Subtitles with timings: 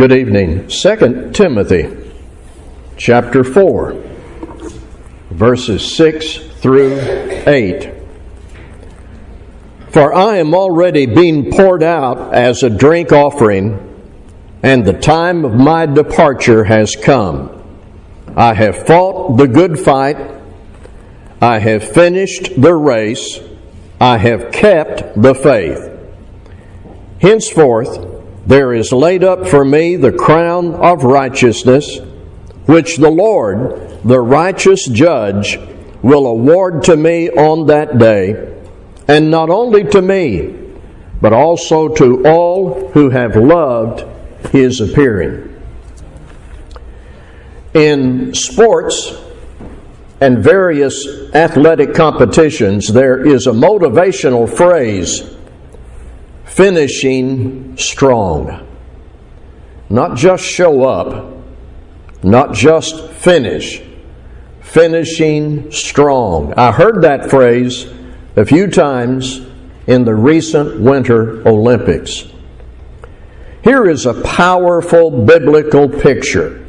[0.00, 0.66] Good evening.
[0.68, 2.10] 2 Timothy
[2.96, 4.02] chapter 4,
[5.28, 6.98] verses 6 through
[7.46, 7.92] 8.
[9.90, 13.78] For I am already being poured out as a drink offering,
[14.62, 17.62] and the time of my departure has come.
[18.34, 20.16] I have fought the good fight,
[21.42, 23.38] I have finished the race,
[24.00, 25.90] I have kept the faith.
[27.20, 28.09] Henceforth,
[28.50, 32.00] there is laid up for me the crown of righteousness,
[32.66, 35.56] which the Lord, the righteous judge,
[36.02, 38.52] will award to me on that day,
[39.06, 40.52] and not only to me,
[41.20, 44.04] but also to all who have loved
[44.48, 45.46] his appearing.
[47.72, 49.14] In sports
[50.20, 55.36] and various athletic competitions, there is a motivational phrase
[56.50, 58.66] finishing strong.
[59.88, 61.32] Not just show up,
[62.22, 63.80] not just finish,
[64.60, 66.52] finishing strong.
[66.54, 67.86] I heard that phrase
[68.36, 69.40] a few times
[69.86, 72.26] in the recent Winter Olympics.
[73.62, 76.66] Here is a powerful biblical picture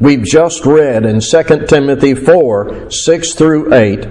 [0.00, 4.08] we've just read in 2 Timothy 4 6 through 8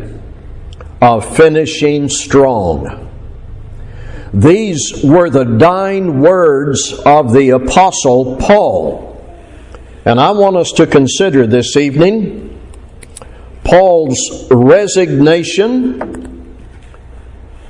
[1.01, 3.10] of finishing strong.
[4.33, 9.09] These were the dying words of the Apostle Paul.
[10.05, 12.47] And I want us to consider this evening
[13.63, 16.57] Paul's resignation,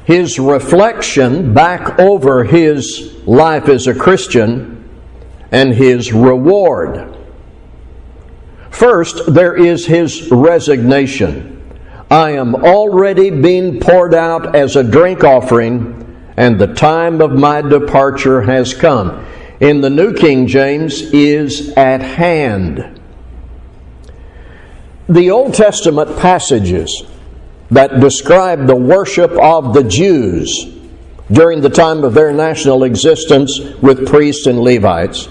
[0.05, 4.77] his reflection back over his life as a Christian,
[5.51, 7.17] and his reward.
[8.69, 11.47] First, there is his resignation.
[12.09, 16.00] I am already being poured out as a drink offering
[16.37, 19.25] and the time of my departure has come.
[19.59, 22.99] In the New King James, is at hand.
[25.07, 27.03] The Old Testament passages
[27.69, 30.67] that describe the worship of the Jews
[31.31, 35.29] during the time of their national existence with priests and Levites,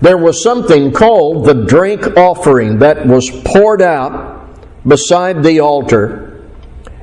[0.00, 4.48] there was something called the drink offering that was poured out
[4.86, 6.42] beside the altar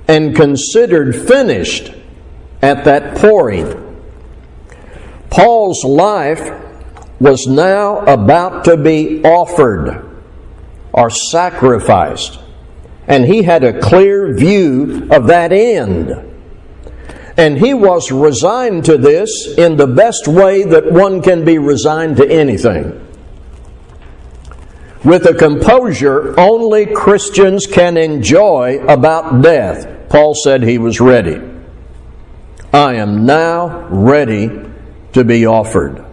[0.08, 1.94] and considered finished
[2.62, 3.86] at that pouring.
[5.30, 6.52] Paul's life
[7.20, 10.06] was now about to be offered
[10.92, 12.40] or sacrificed,
[13.08, 16.26] and he had a clear view of that end.
[17.38, 22.18] And he was resigned to this in the best way that one can be resigned
[22.18, 23.06] to anything.
[25.06, 31.40] With a composure only Christians can enjoy about death, Paul said he was ready.
[32.74, 34.50] I am now ready
[35.14, 36.06] to be offered.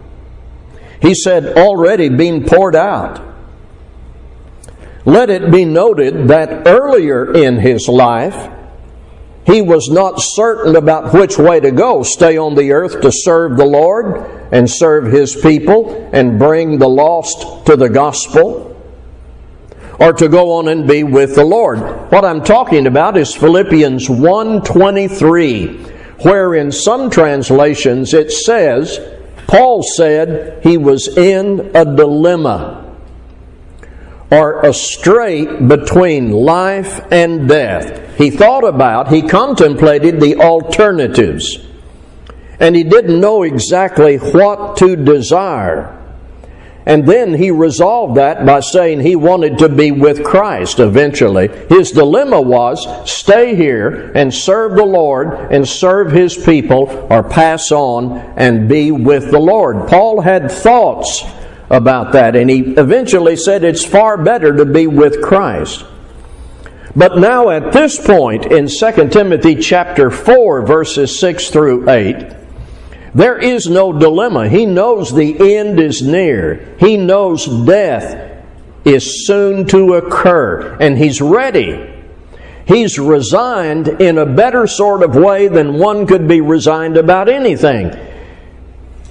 [1.01, 3.23] He said, already being poured out.
[5.05, 8.51] Let it be noted that earlier in his life,
[9.45, 13.55] he was not certain about which way to go stay on the earth to serve
[13.55, 18.73] the Lord and serve his people and bring the lost to the gospel
[19.99, 21.79] or to go on and be with the Lord.
[22.11, 28.99] What I'm talking about is Philippians 123 where in some translations it says,
[29.47, 32.95] Paul said he was in a dilemma
[34.29, 38.17] or a strait between life and death.
[38.17, 41.59] He thought about, he contemplated the alternatives,
[42.59, 45.96] and he didn't know exactly what to desire.
[46.87, 51.49] And then he resolved that by saying he wanted to be with Christ eventually.
[51.67, 57.73] His dilemma was stay here and serve the Lord and serve his people or pass
[57.73, 59.89] on and be with the Lord.
[59.89, 61.25] Paul had thoughts
[61.69, 65.83] about that and he eventually said it's far better to be with Christ.
[66.95, 72.36] But now at this point in 2 Timothy chapter 4 verses 6 through 8,
[73.13, 74.49] there is no dilemma.
[74.49, 76.75] He knows the end is near.
[76.79, 78.43] He knows death
[78.85, 81.93] is soon to occur, and he's ready.
[82.67, 87.87] He's resigned in a better sort of way than one could be resigned about anything.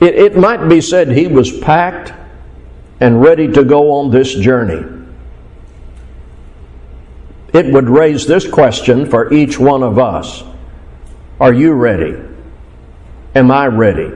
[0.00, 2.12] It, it might be said he was packed
[3.00, 4.92] and ready to go on this journey.
[7.52, 10.44] It would raise this question for each one of us
[11.40, 12.25] Are you ready?
[13.36, 14.10] Am I ready?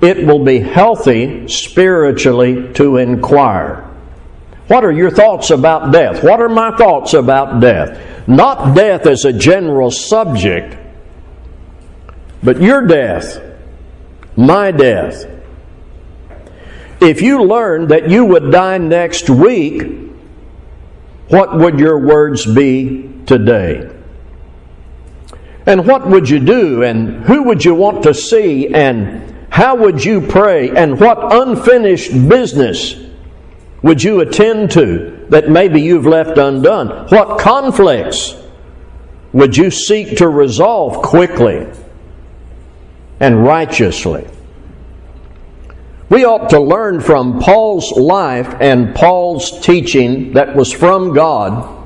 [0.00, 3.84] It will be healthy spiritually to inquire.
[4.68, 6.24] What are your thoughts about death?
[6.24, 8.26] What are my thoughts about death?
[8.26, 10.78] Not death as a general subject,
[12.42, 13.38] but your death,
[14.34, 15.26] my death.
[17.02, 19.82] If you learned that you would die next week,
[21.28, 23.97] what would your words be today?
[25.68, 26.82] And what would you do?
[26.82, 28.68] And who would you want to see?
[28.68, 30.70] And how would you pray?
[30.70, 32.96] And what unfinished business
[33.82, 37.08] would you attend to that maybe you've left undone?
[37.08, 38.34] What conflicts
[39.34, 41.66] would you seek to resolve quickly
[43.20, 44.26] and righteously?
[46.08, 51.77] We ought to learn from Paul's life and Paul's teaching that was from God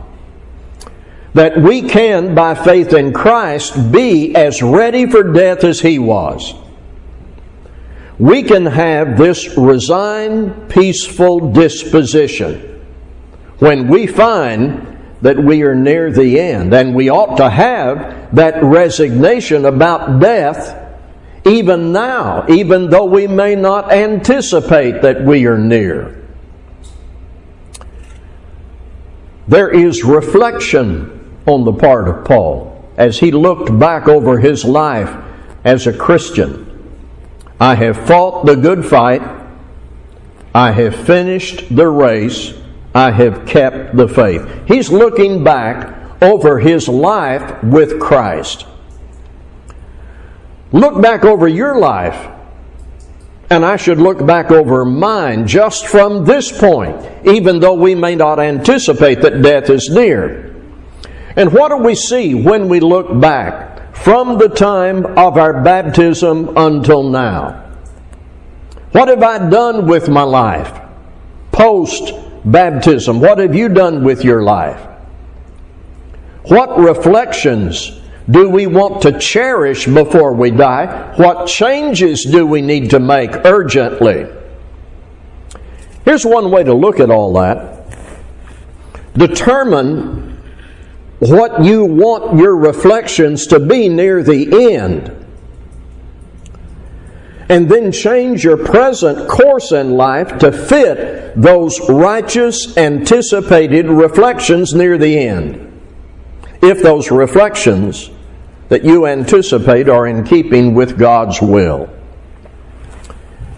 [1.34, 6.54] that we can, by faith in Christ, be as ready for death as he was.
[8.18, 12.68] We can have this resigned, peaceful disposition
[13.58, 14.92] when we find
[15.22, 16.74] that we are near the end.
[16.74, 20.78] And we ought to have that resignation about death
[21.44, 26.18] even now, even though we may not anticipate that we are near.
[29.48, 35.14] There is reflection on the part of Paul as he looked back over his life
[35.64, 36.68] as a Christian.
[37.58, 39.22] I have fought the good fight.
[40.54, 42.52] I have finished the race.
[42.94, 44.46] I have kept the faith.
[44.66, 48.66] He's looking back over his life with Christ.
[50.72, 52.30] Look back over your life,
[53.50, 58.14] and I should look back over mine just from this point, even though we may
[58.14, 60.51] not anticipate that death is near.
[61.36, 66.56] And what do we see when we look back from the time of our baptism
[66.56, 67.70] until now?
[68.92, 70.80] What have I done with my life
[71.50, 72.12] post
[72.44, 73.20] baptism?
[73.20, 74.80] What have you done with your life?
[76.44, 78.00] What reflections
[78.30, 81.14] do we want to cherish before we die?
[81.16, 84.26] What changes do we need to make urgently?
[86.04, 87.86] Here's one way to look at all that.
[89.14, 90.31] Determine
[91.22, 95.24] what you want your reflections to be near the end.
[97.48, 104.98] And then change your present course in life to fit those righteous, anticipated reflections near
[104.98, 105.68] the end
[106.60, 108.10] if those reflections
[108.68, 111.88] that you anticipate are in keeping with God's will.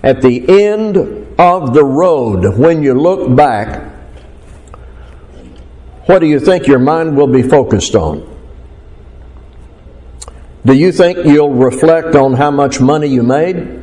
[0.02, 0.98] At the end
[1.38, 3.93] of the road, when you look back,
[6.06, 8.30] what do you think your mind will be focused on?
[10.64, 13.82] Do you think you'll reflect on how much money you made?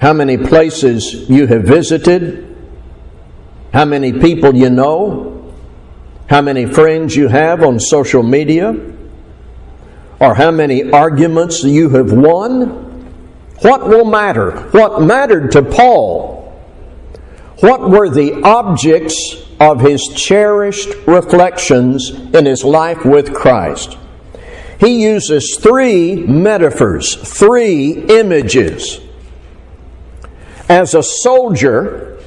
[0.00, 2.46] How many places you have visited?
[3.72, 5.30] How many people you know?
[6.30, 8.72] how many friends you have on social media,
[10.20, 12.68] or how many arguments you have won.
[13.62, 14.52] What will matter?
[14.70, 16.38] What mattered to Paul?
[17.58, 23.96] What were the objects of his cherished reflections in his life with Christ?
[24.80, 28.98] He uses three metaphors, three images.
[30.70, 32.18] As a soldier,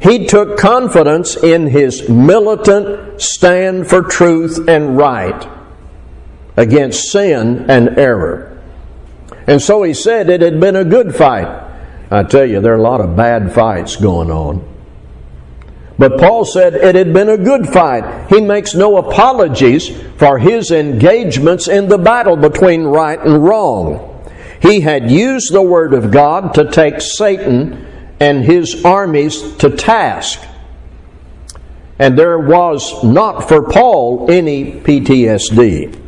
[0.00, 5.48] he took confidence in his militant stand for truth and right
[6.56, 8.62] against sin and error.
[9.48, 11.48] And so he said it had been a good fight.
[12.10, 14.75] I tell you, there are a lot of bad fights going on.
[15.98, 18.28] But Paul said it had been a good fight.
[18.28, 24.12] He makes no apologies for his engagements in the battle between right and wrong.
[24.60, 27.86] He had used the Word of God to take Satan
[28.20, 30.42] and his armies to task.
[31.98, 36.02] And there was not for Paul any PTSD.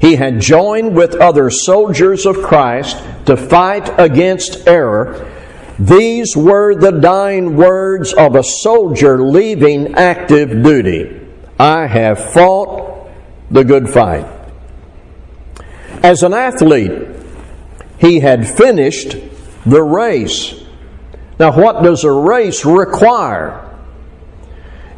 [0.00, 5.30] He had joined with other soldiers of Christ to fight against error.
[5.78, 11.20] These were the dying words of a soldier leaving active duty
[11.58, 13.08] I have fought
[13.50, 14.26] the good fight.
[16.02, 17.08] As an athlete,
[17.98, 19.16] he had finished
[19.66, 20.54] the race.
[21.38, 23.64] Now, what does a race require?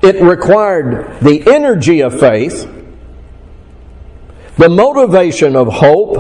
[0.03, 2.69] It required the energy of faith,
[4.57, 6.20] the motivation of hope,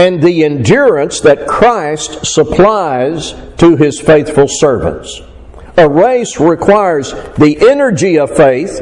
[0.00, 5.20] and the endurance that Christ supplies to his faithful servants.
[5.76, 8.80] A race requires the energy of faith,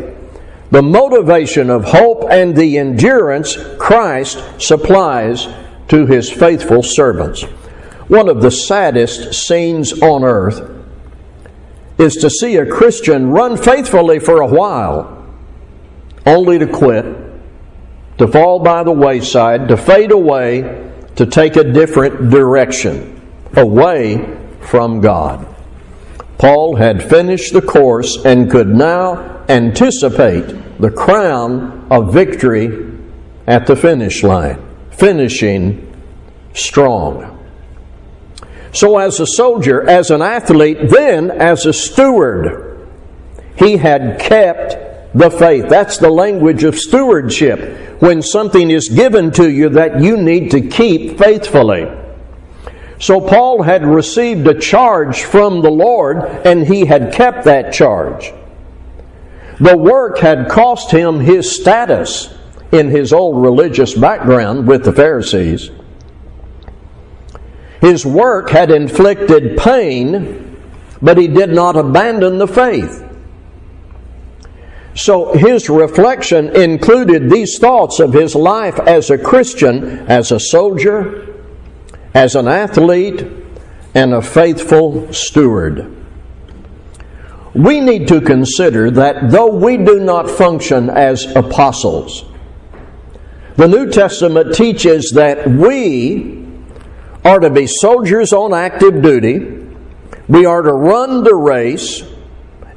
[0.70, 5.48] the motivation of hope, and the endurance Christ supplies
[5.88, 7.42] to his faithful servants.
[8.06, 10.70] One of the saddest scenes on earth
[11.98, 15.26] is to see a Christian run faithfully for a while,
[16.24, 17.04] only to quit,
[18.18, 20.87] to fall by the wayside, to fade away,
[21.18, 23.14] to take a different direction.
[23.56, 25.46] away from God.
[26.36, 32.94] Paul had finished the course and could now anticipate the crown of victory
[33.46, 35.96] at the finish line, finishing
[36.52, 37.42] strong.
[38.72, 42.86] So, as a soldier, as an athlete, then as a steward,
[43.56, 45.68] he had kept the faith.
[45.68, 47.87] That's the language of stewardship.
[47.98, 51.88] When something is given to you that you need to keep faithfully.
[53.00, 58.32] So, Paul had received a charge from the Lord and he had kept that charge.
[59.60, 62.34] The work had cost him his status
[62.70, 65.70] in his old religious background with the Pharisees.
[67.80, 70.56] His work had inflicted pain,
[71.00, 73.07] but he did not abandon the faith.
[74.98, 81.36] So his reflection included these thoughts of his life as a Christian, as a soldier,
[82.14, 83.24] as an athlete,
[83.94, 85.94] and a faithful steward.
[87.54, 92.24] We need to consider that though we do not function as apostles,
[93.54, 96.44] the New Testament teaches that we
[97.24, 99.64] are to be soldiers on active duty,
[100.26, 102.02] we are to run the race,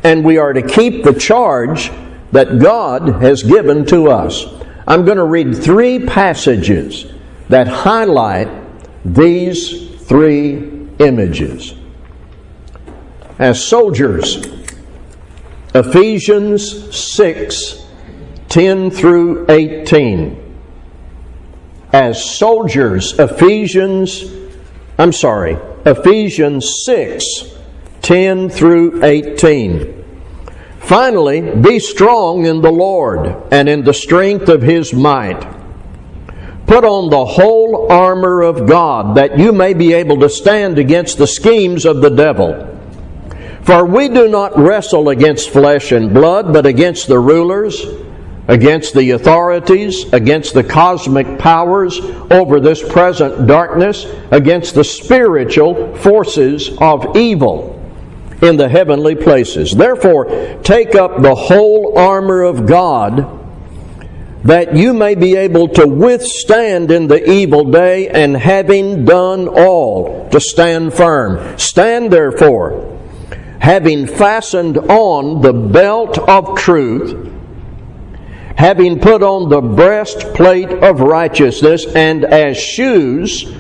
[0.04, 1.90] and we are to keep the charge
[2.32, 4.46] that God has given to us.
[4.88, 7.06] I'm going to read three passages
[7.50, 8.50] that highlight
[9.04, 11.74] these three images.
[13.40, 14.46] As soldiers,
[15.74, 17.86] Ephesians 6
[18.50, 20.42] 10 through 18
[21.94, 23.18] as soldiers.
[23.20, 24.24] Ephesians,
[24.98, 27.56] I'm sorry, Ephesians 6
[28.02, 30.01] 10 through 18.
[30.82, 35.42] Finally, be strong in the Lord and in the strength of his might.
[36.68, 41.18] Put on the whole armor of God that you may be able to stand against
[41.18, 42.68] the schemes of the devil.
[43.64, 47.86] For we do not wrestle against flesh and blood, but against the rulers
[48.48, 56.70] against the authorities, against the cosmic powers over this present darkness, against the spiritual forces
[56.80, 57.71] of evil
[58.42, 59.72] in the heavenly places.
[59.72, 63.40] Therefore, take up the whole armor of God
[64.44, 70.28] that you may be able to withstand in the evil day, and having done all,
[70.30, 71.60] to stand firm.
[71.60, 73.00] Stand therefore,
[73.60, 77.32] having fastened on the belt of truth
[78.62, 83.52] having put on the breastplate of righteousness, and as shoes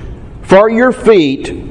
[0.43, 1.70] for your feet,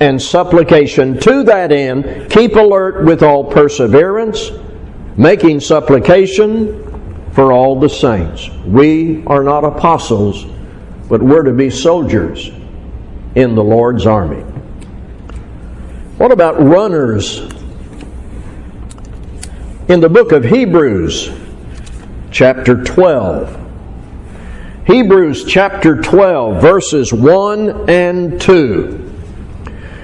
[0.00, 1.18] and supplication.
[1.20, 4.50] To that end, keep alert with all perseverance,
[5.16, 8.48] making supplication for all the saints.
[8.66, 10.44] We are not apostles,
[11.08, 12.50] but we're to be soldiers
[13.34, 14.42] in the Lord's army.
[16.18, 17.40] What about runners?
[19.88, 21.30] In the book of Hebrews,
[22.30, 23.58] chapter 12,
[24.86, 29.01] Hebrews chapter 12, verses 1 and 2.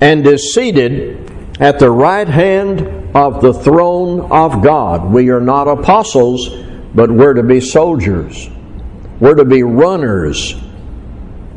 [0.00, 1.30] and is seated
[1.60, 2.80] at the right hand
[3.14, 5.10] of the throne of God.
[5.10, 6.48] We are not apostles,
[6.94, 8.48] but we're to be soldiers.
[9.20, 10.54] We're to be runners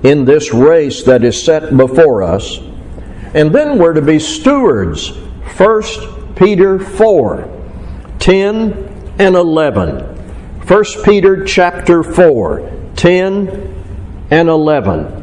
[0.04, 2.60] in this race that is set before us.
[3.34, 5.10] And then we're to be stewards
[5.58, 7.50] 1 Peter 4
[8.20, 10.00] 10 and 11.
[10.68, 15.23] 1 Peter chapter 4 10 and 11.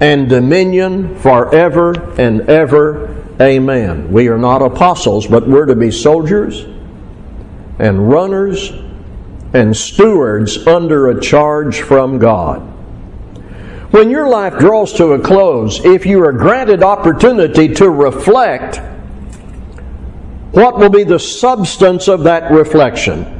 [0.00, 3.24] and dominion forever and ever.
[3.40, 4.12] Amen.
[4.12, 6.64] We are not apostles, but we're to be soldiers
[7.78, 8.70] and runners
[9.52, 12.60] and stewards under a charge from God.
[13.90, 18.82] When your life draws to a close, if you are granted opportunity to reflect,
[20.52, 23.37] what will be the substance of that reflection?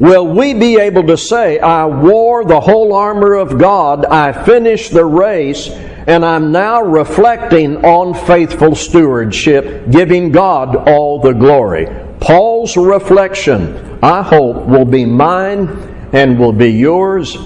[0.00, 4.92] Will we be able to say, I wore the whole armor of God, I finished
[4.92, 11.88] the race, and I'm now reflecting on faithful stewardship, giving God all the glory?
[12.20, 15.68] Paul's reflection, I hope, will be mine
[16.12, 17.36] and will be yours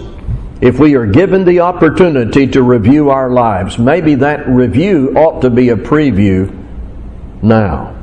[0.60, 3.78] if we are given the opportunity to review our lives.
[3.78, 6.54] Maybe that review ought to be a preview
[7.42, 7.96] now.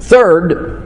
[0.00, 0.83] Third,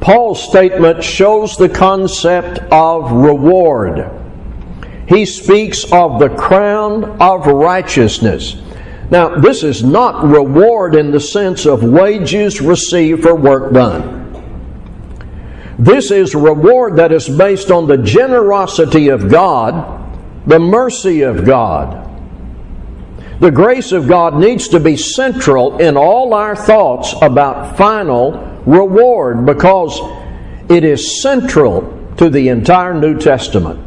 [0.00, 4.10] Paul's statement shows the concept of reward.
[5.06, 8.56] He speaks of the crown of righteousness.
[9.10, 14.20] Now, this is not reward in the sense of wages received for work done.
[15.78, 22.06] This is reward that is based on the generosity of God, the mercy of God.
[23.40, 29.46] The grace of God needs to be central in all our thoughts about final reward
[29.46, 30.00] because
[30.68, 33.80] it is central to the entire New Testament.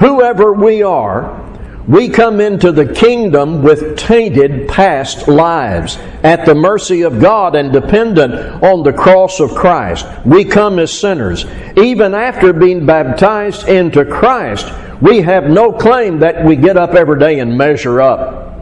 [0.00, 1.42] Whoever we are,
[1.86, 7.72] we come into the kingdom with tainted past lives at the mercy of God and
[7.72, 10.04] dependent on the cross of Christ.
[10.24, 11.44] We come as sinners.
[11.76, 17.20] Even after being baptized into Christ, we have no claim that we get up every
[17.20, 18.58] day and measure up.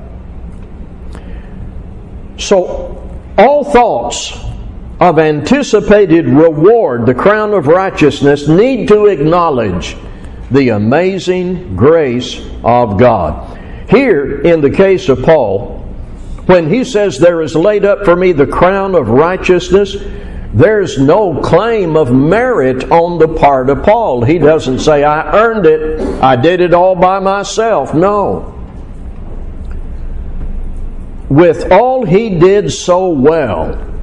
[2.37, 3.00] So,
[3.38, 4.43] all thoughts
[5.04, 9.99] of anticipated reward, the crown of righteousness, need to acknowledge
[10.50, 13.58] the amazing grace of God.
[13.90, 15.80] Here, in the case of Paul,
[16.47, 19.95] when he says, There is laid up for me the crown of righteousness,
[20.54, 24.25] there's no claim of merit on the part of Paul.
[24.25, 27.93] He doesn't say, I earned it, I did it all by myself.
[27.93, 28.52] No.
[31.28, 33.94] With all he did so well,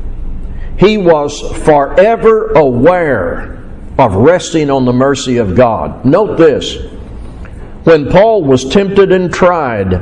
[0.82, 3.63] he was forever aware
[4.00, 6.04] of resting on the mercy of God.
[6.04, 6.76] Note this
[7.84, 10.02] when Paul was tempted and tried,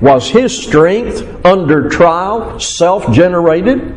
[0.00, 3.96] was his strength under trial self generated?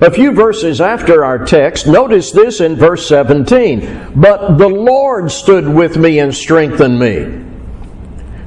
[0.00, 4.12] A few verses after our text, notice this in verse 17.
[4.16, 7.44] But the Lord stood with me and strengthened me,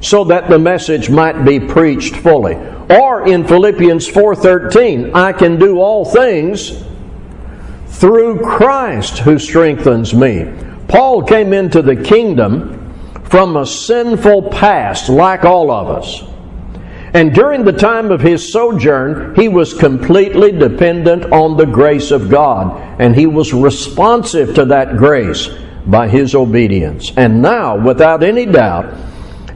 [0.00, 2.56] so that the message might be preached fully.
[2.90, 6.84] Or in Philippians 4:13, I can do all things
[7.88, 10.46] through Christ who strengthens me.
[10.88, 12.92] Paul came into the kingdom
[13.24, 16.24] from a sinful past like all of us.
[17.14, 22.28] And during the time of his sojourn, he was completely dependent on the grace of
[22.28, 25.48] God, and he was responsive to that grace
[25.86, 27.12] by his obedience.
[27.16, 28.86] And now, without any doubt,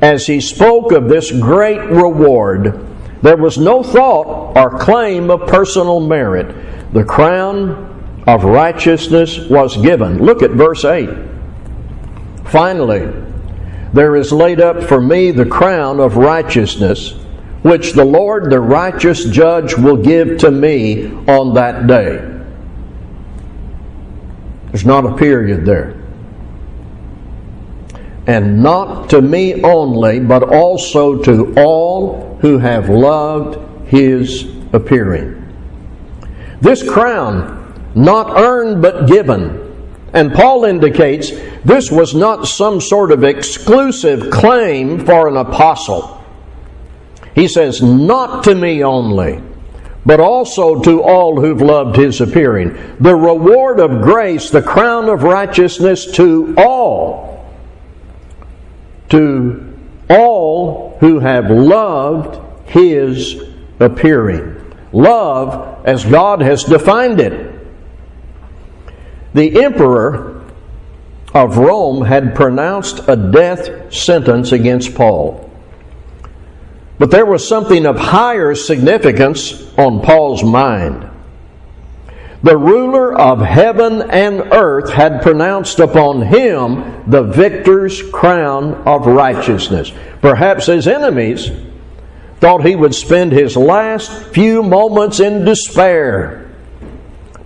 [0.00, 2.87] as he spoke of this great reward,
[3.22, 6.92] there was no thought or claim of personal merit.
[6.92, 10.18] The crown of righteousness was given.
[10.18, 11.08] Look at verse 8.
[12.44, 13.12] Finally,
[13.92, 17.12] there is laid up for me the crown of righteousness,
[17.62, 22.36] which the Lord, the righteous judge, will give to me on that day.
[24.66, 25.94] There's not a period there.
[28.26, 35.44] And not to me only, but also to all who have loved his appearing.
[36.60, 39.64] This crown, not earned but given.
[40.12, 41.30] And Paul indicates
[41.64, 46.22] this was not some sort of exclusive claim for an apostle.
[47.34, 49.42] He says, Not to me only,
[50.06, 52.76] but also to all who've loved his appearing.
[53.00, 57.46] The reward of grace, the crown of righteousness to all.
[59.10, 59.76] To
[60.08, 60.37] all
[61.00, 63.42] who have loved his
[63.80, 64.54] appearing.
[64.92, 67.54] Love as God has defined it.
[69.34, 70.44] The emperor
[71.34, 75.48] of Rome had pronounced a death sentence against Paul.
[76.98, 81.08] But there was something of higher significance on Paul's mind.
[82.42, 89.92] The ruler of heaven and earth had pronounced upon him the victor's crown of righteousness.
[90.20, 91.50] Perhaps his enemies
[92.40, 96.50] thought he would spend his last few moments in despair.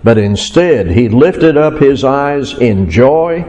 [0.03, 3.45] But instead, he lifted up his eyes in joy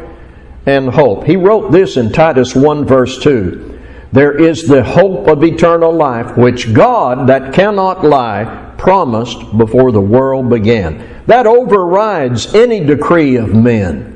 [0.67, 1.25] and hope.
[1.25, 3.79] He wrote this in Titus 1, verse 2
[4.13, 10.01] There is the hope of eternal life, which God, that cannot lie, promised before the
[10.01, 11.23] world began.
[11.27, 14.11] That overrides any decree of men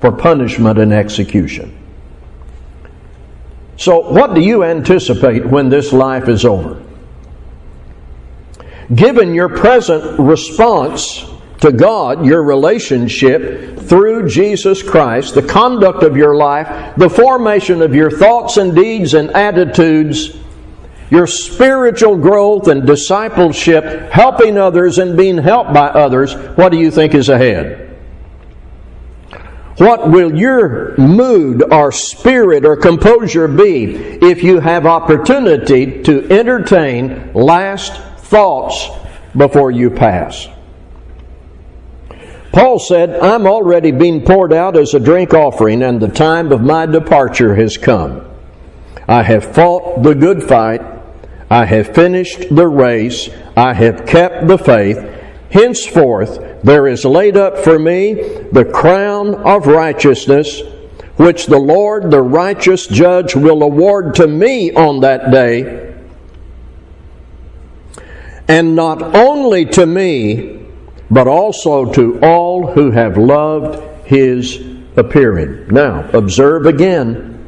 [0.00, 1.76] for punishment and execution.
[3.80, 6.82] So, what do you anticipate when this life is over?
[8.94, 11.24] Given your present response
[11.60, 17.94] to God, your relationship through Jesus Christ, the conduct of your life, the formation of
[17.94, 20.36] your thoughts and deeds and attitudes,
[21.08, 26.90] your spiritual growth and discipleship, helping others and being helped by others, what do you
[26.90, 27.89] think is ahead?
[29.80, 37.32] What will your mood or spirit or composure be if you have opportunity to entertain
[37.32, 38.90] last thoughts
[39.34, 40.48] before you pass?
[42.52, 46.60] Paul said, I'm already being poured out as a drink offering, and the time of
[46.60, 48.28] my departure has come.
[49.08, 50.82] I have fought the good fight.
[51.48, 53.30] I have finished the race.
[53.56, 55.19] I have kept the faith.
[55.50, 58.14] Henceforth, there is laid up for me
[58.52, 60.62] the crown of righteousness,
[61.16, 65.92] which the Lord, the righteous judge, will award to me on that day.
[68.46, 70.66] And not only to me,
[71.10, 74.64] but also to all who have loved his
[74.96, 75.66] appearing.
[75.68, 77.38] Now, observe again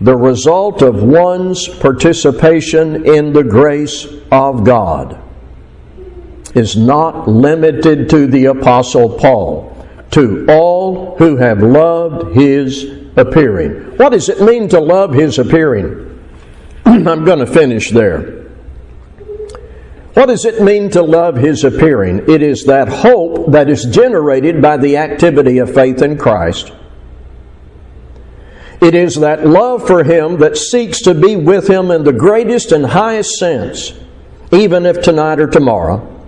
[0.00, 5.20] the result of one's participation in the grace of God
[6.54, 9.76] is not limited to the Apostle Paul,
[10.10, 12.84] to all who have loved his
[13.16, 13.96] appearing.
[13.96, 16.06] What does it mean to love his appearing?
[16.84, 18.40] I'm going to finish there.
[20.14, 22.28] What does it mean to love his appearing?
[22.28, 26.72] It is that hope that is generated by the activity of faith in Christ.
[28.80, 32.72] It is that love for him that seeks to be with him in the greatest
[32.72, 33.92] and highest sense,
[34.50, 36.19] even if tonight or tomorrow.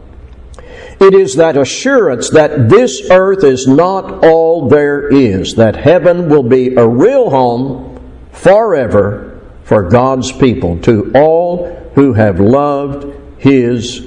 [1.01, 6.43] It is that assurance that this earth is not all there is, that heaven will
[6.43, 8.01] be a real home
[8.33, 13.07] forever for God's people, to all who have loved
[13.39, 14.07] His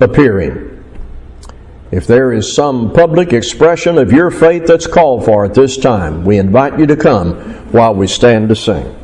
[0.00, 0.66] appearing.
[1.90, 6.24] If there is some public expression of your faith that's called for at this time,
[6.24, 7.34] we invite you to come
[7.72, 8.96] while we stand to sing.